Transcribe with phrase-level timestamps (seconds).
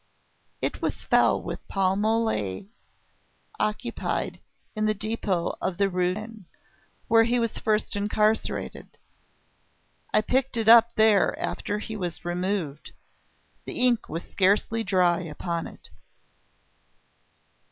[0.63, 2.65] "It was found in the cell which Paul Mole
[3.59, 4.39] occupied
[4.75, 6.45] in the depot of the Rue de Tourraine,
[7.07, 8.97] where he was first incarcerated.
[10.11, 12.93] I picked it up there after he was removed...
[13.65, 15.91] the ink was scarcely dry upon it."